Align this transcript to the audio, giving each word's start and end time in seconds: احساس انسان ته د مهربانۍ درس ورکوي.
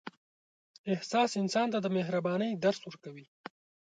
احساس 0.93 1.31
انسان 1.41 1.67
ته 1.73 1.79
د 1.81 1.87
مهربانۍ 1.97 2.51
درس 2.63 2.79
ورکوي. 2.85 3.25